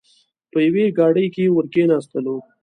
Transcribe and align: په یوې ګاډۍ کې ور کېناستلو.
په 0.51 0.57
یوې 0.67 0.85
ګاډۍ 0.97 1.27
کې 1.35 1.45
ور 1.53 1.65
کېناستلو. 1.73 2.37